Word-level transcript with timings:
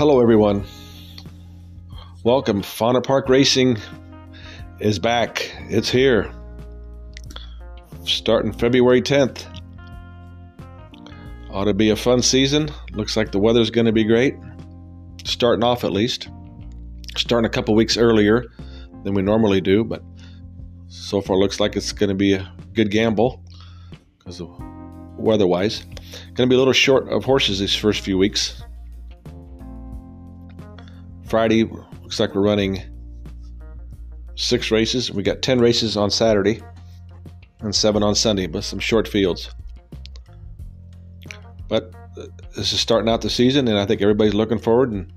Hello, 0.00 0.18
everyone. 0.18 0.64
Welcome. 2.24 2.62
Fonner 2.62 3.04
Park 3.04 3.28
Racing 3.28 3.76
is 4.78 4.98
back. 4.98 5.54
It's 5.68 5.90
here. 5.90 6.32
Starting 8.06 8.50
February 8.50 9.02
10th. 9.02 9.44
Ought 11.50 11.64
to 11.64 11.74
be 11.74 11.90
a 11.90 11.96
fun 11.96 12.22
season. 12.22 12.70
Looks 12.92 13.14
like 13.14 13.30
the 13.30 13.38
weather's 13.38 13.68
going 13.68 13.84
to 13.84 13.92
be 13.92 14.04
great. 14.04 14.36
Starting 15.24 15.62
off, 15.62 15.84
at 15.84 15.92
least. 15.92 16.30
Starting 17.18 17.44
a 17.44 17.52
couple 17.52 17.74
weeks 17.74 17.98
earlier 17.98 18.46
than 19.04 19.12
we 19.12 19.20
normally 19.20 19.60
do, 19.60 19.84
but 19.84 20.02
so 20.88 21.20
far 21.20 21.36
looks 21.36 21.60
like 21.60 21.76
it's 21.76 21.92
going 21.92 22.08
to 22.08 22.14
be 22.14 22.32
a 22.32 22.50
good 22.72 22.90
gamble 22.90 23.44
because 24.18 24.40
of 24.40 24.48
weather-wise. 25.18 25.84
Going 26.32 26.36
to 26.36 26.46
be 26.46 26.54
a 26.54 26.58
little 26.58 26.72
short 26.72 27.12
of 27.12 27.24
horses 27.24 27.58
these 27.58 27.76
first 27.76 28.00
few 28.00 28.16
weeks. 28.16 28.62
Friday 31.30 31.62
looks 31.62 32.18
like 32.18 32.34
we're 32.34 32.42
running 32.42 32.82
six 34.34 34.72
races. 34.72 35.12
We 35.12 35.22
got 35.22 35.42
10 35.42 35.60
races 35.60 35.96
on 35.96 36.10
Saturday 36.10 36.60
and 37.60 37.72
seven 37.72 38.02
on 38.02 38.16
Sunday, 38.16 38.48
but 38.48 38.64
some 38.64 38.80
short 38.80 39.06
fields. 39.06 39.48
But 41.68 41.94
this 42.56 42.72
is 42.72 42.80
starting 42.80 43.08
out 43.08 43.20
the 43.20 43.30
season, 43.30 43.68
and 43.68 43.78
I 43.78 43.86
think 43.86 44.02
everybody's 44.02 44.34
looking 44.34 44.58
forward 44.58 44.90
and 44.90 45.12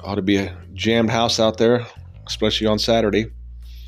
ought 0.00 0.16
to 0.16 0.22
be 0.22 0.36
a 0.36 0.54
jammed 0.74 1.08
house 1.08 1.40
out 1.40 1.56
there, 1.56 1.86
especially 2.26 2.66
on 2.66 2.78
Saturday. 2.78 3.24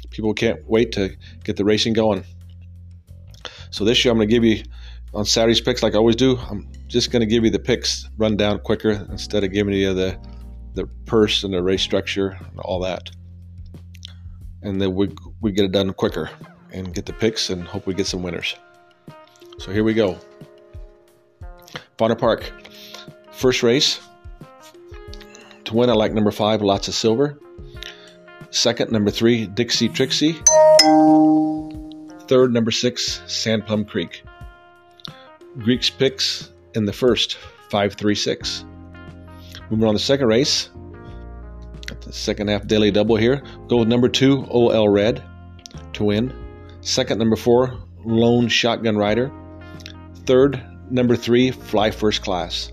People 0.09 0.33
can't 0.33 0.66
wait 0.66 0.93
to 0.93 1.15
get 1.45 1.59
the 1.59 1.65
racing 1.66 1.93
going. 1.93 2.24
So 3.71 3.85
this 3.85 4.02
year 4.02 4.13
I'm 4.13 4.16
going 4.16 4.30
to 4.30 4.35
give 4.35 4.45
you 4.45 4.65
on 5.13 5.27
Saturday's 5.27 5.60
picks, 5.60 5.83
like 5.83 5.95
I 5.95 5.99
always 5.99 6.16
do. 6.16 6.38
I'm 6.38 6.73
just 6.87 7.10
going 7.10 7.21
to 7.21 7.26
give 7.26 7.45
you 7.45 7.51
the 7.51 7.59
picks 7.59 8.09
run 8.16 8.38
down 8.38 8.60
quicker 8.60 9.07
instead 9.10 9.45
of 9.45 9.52
giving 9.52 9.74
you 9.74 9.93
the 9.93 10.19
the 10.74 10.87
purse 11.06 11.45
and 11.45 11.52
the 11.52 11.62
race 11.62 11.82
structure 11.82 12.28
and 12.28 12.60
all 12.60 12.80
that. 12.80 13.10
And 14.62 14.80
then 14.80 14.95
we 14.95 15.14
we 15.40 15.52
get 15.52 15.64
it 15.64 15.73
done 15.73 15.92
quicker 15.92 16.30
and 16.73 16.95
get 16.95 17.06
the 17.06 17.12
picks 17.12 17.51
and 17.51 17.64
hope 17.64 17.87
we 17.87 17.95
get 17.95 18.06
some 18.06 18.23
winners. 18.23 18.56
So 19.59 19.73
here 19.73 19.84
we 19.84 19.95
go. 19.95 20.18
Fonner 21.98 22.18
Park, 22.18 22.51
first 23.32 23.62
race. 23.62 24.01
To 25.64 25.74
win, 25.74 25.90
I 25.90 25.95
like 25.95 26.12
number 26.12 26.30
five, 26.30 26.62
Lots 26.62 26.88
of 26.88 26.95
Silver. 26.95 27.38
Second, 28.51 28.90
number 28.90 29.10
three, 29.10 29.46
Dixie 29.46 29.88
Trixie. 29.88 30.32
Third, 32.26 32.52
number 32.52 32.70
six, 32.70 33.23
Sand 33.26 33.66
Plum 33.66 33.84
Creek. 33.84 34.23
Greeks 35.59 35.90
picks 35.90 36.51
in 36.74 36.84
the 36.84 36.92
first, 36.92 37.36
536. 37.68 38.64
Moving 39.71 39.87
on 39.87 39.95
to 39.95 39.99
the 39.99 40.05
second 40.05 40.29
race. 40.29 40.71
The 42.01 42.13
second 42.13 42.49
half 42.49 42.66
daily 42.66 42.91
double 42.91 43.16
here. 43.16 43.43
Go 43.69 43.79
with 43.79 43.88
number 43.88 44.09
two, 44.09 44.46
OL 44.51 44.88
Red 44.88 45.23
to 45.95 46.04
win. 46.04 46.32
Second, 46.80 47.19
number 47.19 47.37
four, 47.37 47.79
Lone 48.04 48.49
Shotgun 48.49 48.96
Rider. 48.96 49.30
Third, 50.27 50.63
number 50.91 51.16
three, 51.16 51.51
Fly 51.51 51.91
First 51.91 52.23
Class. 52.23 52.73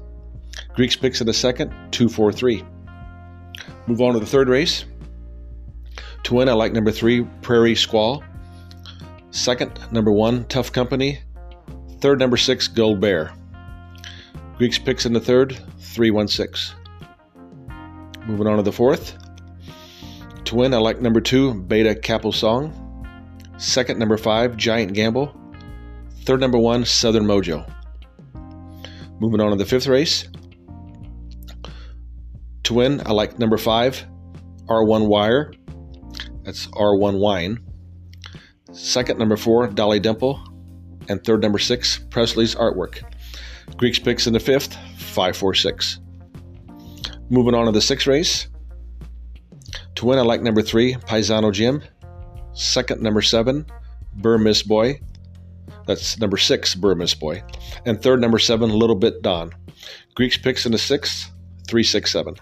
Greeks 0.73 0.95
picks 0.95 1.21
in 1.21 1.27
the 1.27 1.33
second, 1.33 1.69
243. 1.91 2.63
Move 3.87 4.01
on 4.01 4.13
to 4.13 4.19
the 4.19 4.25
third 4.25 4.49
race. 4.49 4.85
To 6.23 6.35
win, 6.35 6.49
I 6.49 6.53
like 6.53 6.73
number 6.73 6.91
three, 6.91 7.23
Prairie 7.41 7.75
Squall. 7.75 8.23
Second, 9.31 9.79
number 9.91 10.11
one, 10.11 10.45
Tough 10.45 10.71
Company. 10.71 11.19
Third, 12.01 12.19
number 12.19 12.37
six, 12.37 12.67
Gold 12.67 12.99
Bear. 12.99 13.33
Greeks 14.57 14.77
picks 14.77 15.05
in 15.05 15.13
the 15.13 15.19
third, 15.19 15.57
316. 15.79 16.78
Moving 18.29 18.45
on 18.45 18.57
to 18.57 18.63
the 18.63 18.71
fourth. 18.71 19.17
To 20.45 20.55
win, 20.55 20.71
I 20.71 20.77
like 20.77 21.01
number 21.01 21.19
two, 21.19 21.55
Beta 21.55 21.95
Capel 21.95 22.31
Song. 22.31 22.71
Second, 23.57 23.97
number 23.97 24.17
five, 24.17 24.55
Giant 24.55 24.93
Gamble. 24.93 25.35
Third, 26.25 26.39
number 26.39 26.59
one, 26.59 26.85
Southern 26.85 27.23
Mojo. 27.23 27.67
Moving 29.19 29.41
on 29.41 29.49
to 29.49 29.55
the 29.55 29.65
fifth 29.65 29.87
race. 29.87 30.29
To 32.65 32.73
win, 32.75 33.01
I 33.03 33.13
like 33.13 33.39
number 33.39 33.57
five, 33.57 34.05
R1 34.67 35.07
Wire. 35.07 35.51
That's 36.43 36.67
R1 36.67 37.17
Wine. 37.17 37.59
Second, 38.71 39.17
number 39.17 39.37
four, 39.37 39.65
Dolly 39.65 39.99
Dimple 39.99 40.39
and 41.07 41.23
third 41.23 41.41
number 41.41 41.57
six, 41.57 41.97
Presley's 42.11 42.53
artwork. 42.53 43.01
Greeks 43.75 43.97
picks 43.97 44.27
in 44.27 44.33
the 44.33 44.39
fifth, 44.39 44.75
five, 44.99 45.35
four, 45.35 45.55
six. 45.55 45.99
Moving 47.29 47.53
on 47.53 47.65
to 47.65 47.71
the 47.71 47.81
sixth 47.81 48.07
race. 48.07 48.47
To 49.95 50.05
win, 50.05 50.17
I 50.17 50.23
like 50.23 50.41
number 50.41 50.61
three, 50.61 50.95
Paisano 50.95 51.51
Jim. 51.51 51.83
Second, 52.53 53.01
number 53.01 53.21
seven, 53.21 53.65
Burmis 54.19 54.65
Boy. 54.65 54.99
That's 55.85 56.19
number 56.19 56.37
six, 56.37 56.73
Burmis 56.73 57.19
Boy. 57.19 57.43
And 57.85 58.01
third, 58.01 58.21
number 58.21 58.39
seven, 58.39 58.69
Little 58.69 58.95
Bit 58.95 59.21
Don. 59.21 59.51
Greeks 60.15 60.37
picks 60.37 60.65
in 60.65 60.71
the 60.71 60.77
sixth, 60.77 61.31
three, 61.67 61.83
six, 61.83 62.11
seven. 62.11 62.35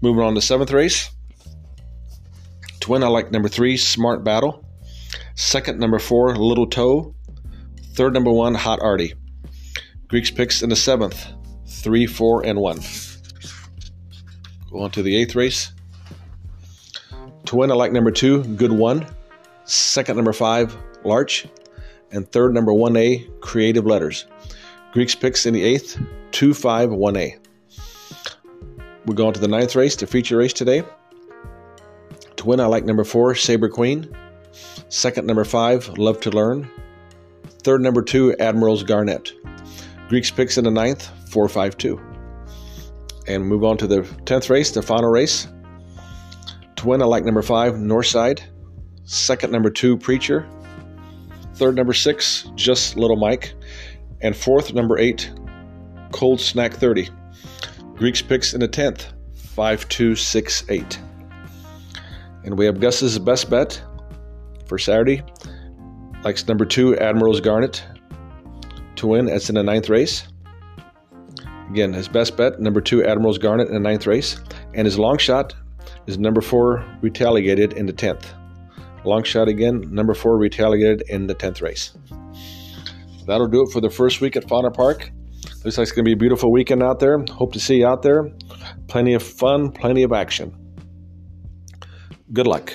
Moving 0.00 0.22
on 0.22 0.34
to 0.34 0.40
seventh 0.40 0.72
race. 0.72 1.10
To 2.80 2.90
win, 2.90 3.02
I 3.02 3.06
like 3.06 3.30
number 3.30 3.48
three, 3.48 3.76
Smart 3.76 4.24
Battle. 4.24 4.64
Second, 5.34 5.78
number 5.78 5.98
four, 5.98 6.36
Little 6.36 6.66
Toe. 6.66 7.14
Third, 7.94 8.12
number 8.12 8.30
one, 8.30 8.54
Hot 8.54 8.80
Artie. 8.82 9.14
Greeks 10.08 10.30
picks 10.30 10.62
in 10.62 10.68
the 10.68 10.76
seventh, 10.76 11.26
three, 11.66 12.06
four, 12.06 12.44
and 12.44 12.58
one. 12.58 12.80
Go 14.72 14.80
on 14.80 14.90
to 14.92 15.02
the 15.02 15.14
eighth 15.14 15.34
race. 15.34 15.72
To 17.46 17.56
win, 17.56 17.70
I 17.70 17.74
like 17.74 17.92
number 17.92 18.10
two, 18.10 18.42
Good 18.42 18.72
One. 18.72 19.06
Second, 19.64 20.16
number 20.16 20.32
five, 20.32 20.74
Larch. 21.04 21.46
And 22.10 22.30
third, 22.30 22.54
number 22.54 22.72
1A, 22.72 23.40
Creative 23.40 23.84
Letters. 23.84 24.26
Greeks 24.92 25.14
picks 25.14 25.46
in 25.46 25.54
the 25.54 25.62
eighth, 25.62 26.00
2, 26.32 26.54
5, 26.54 26.90
1A. 26.90 27.38
We 29.04 29.14
go 29.14 29.26
on 29.26 29.34
to 29.34 29.40
the 29.40 29.48
ninth 29.48 29.76
race, 29.76 29.96
the 29.96 30.06
feature 30.06 30.38
race 30.38 30.52
today. 30.52 30.82
To 32.36 32.46
win, 32.46 32.60
I 32.60 32.66
like 32.66 32.84
number 32.84 33.04
four, 33.04 33.34
Saber 33.34 33.68
Queen. 33.68 34.14
Second, 34.88 35.26
number 35.26 35.44
five, 35.44 35.88
Love 35.98 36.20
to 36.20 36.30
Learn. 36.30 36.68
Third, 37.62 37.82
number 37.82 38.02
two, 38.02 38.34
Admiral's 38.38 38.82
Garnet. 38.82 39.32
Greeks 40.08 40.30
picks 40.30 40.58
in 40.58 40.64
the 40.64 40.70
ninth, 40.70 41.08
452. 41.30 42.11
And 43.32 43.46
move 43.46 43.64
on 43.64 43.78
to 43.78 43.86
the 43.86 44.02
10th 44.02 44.50
race, 44.50 44.72
the 44.72 44.82
final 44.82 45.08
race. 45.08 45.48
To 46.76 46.88
win, 46.88 47.00
I 47.00 47.06
like 47.06 47.24
number 47.24 47.40
five, 47.40 47.74
Northside. 47.74 48.42
Second, 49.04 49.52
number 49.52 49.70
two, 49.70 49.96
Preacher. 49.96 50.46
Third, 51.54 51.74
number 51.74 51.94
six, 51.94 52.50
Just 52.56 52.98
Little 52.98 53.16
Mike. 53.16 53.54
And 54.20 54.36
fourth, 54.36 54.74
number 54.74 54.98
eight, 54.98 55.32
Cold 56.12 56.42
Snack 56.42 56.74
30. 56.74 57.08
Greeks 57.94 58.20
picks 58.20 58.52
in 58.52 58.60
the 58.60 58.68
10th, 58.68 59.12
5268. 59.34 60.98
And 62.44 62.58
we 62.58 62.66
have 62.66 62.80
Gus's 62.80 63.18
best 63.18 63.48
bet 63.48 63.82
for 64.66 64.78
Saturday. 64.78 65.22
Likes 66.22 66.46
number 66.46 66.66
two, 66.66 66.98
Admiral's 66.98 67.40
Garnet 67.40 67.82
to 68.96 69.06
win. 69.06 69.24
That's 69.24 69.48
in 69.48 69.54
the 69.54 69.62
ninth 69.62 69.88
race. 69.88 70.28
Again, 71.72 71.94
his 71.94 72.06
best 72.06 72.36
bet, 72.36 72.60
number 72.60 72.82
two, 72.82 73.02
Admiral's 73.02 73.38
Garnet 73.38 73.66
in 73.66 73.72
the 73.72 73.80
ninth 73.80 74.06
race. 74.06 74.38
And 74.74 74.84
his 74.84 74.98
long 74.98 75.16
shot 75.16 75.54
is 76.06 76.18
number 76.18 76.42
four, 76.42 76.84
Retaliated 77.00 77.72
in 77.72 77.86
the 77.86 77.94
10th. 77.94 78.26
Long 79.06 79.22
shot 79.22 79.48
again, 79.48 79.88
number 79.90 80.12
four, 80.12 80.36
Retaliated 80.36 81.02
in 81.08 81.28
the 81.28 81.34
10th 81.34 81.62
race. 81.62 81.96
That'll 83.26 83.48
do 83.48 83.62
it 83.62 83.72
for 83.72 83.80
the 83.80 83.88
first 83.88 84.20
week 84.20 84.36
at 84.36 84.46
Fonner 84.46 84.74
Park. 84.74 85.12
Looks 85.64 85.78
like 85.78 85.84
it's 85.86 85.92
going 85.92 86.04
to 86.04 86.08
be 86.10 86.12
a 86.12 86.16
beautiful 86.16 86.52
weekend 86.52 86.82
out 86.82 87.00
there. 87.00 87.24
Hope 87.30 87.54
to 87.54 87.60
see 87.60 87.78
you 87.78 87.86
out 87.86 88.02
there. 88.02 88.30
Plenty 88.88 89.14
of 89.14 89.22
fun, 89.22 89.72
plenty 89.72 90.02
of 90.02 90.12
action. 90.12 90.54
Good 92.34 92.46
luck. 92.46 92.74